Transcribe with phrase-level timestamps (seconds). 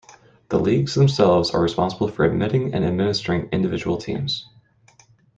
[0.49, 4.49] The leagues themselves are responsible for admitting and administering individual teams.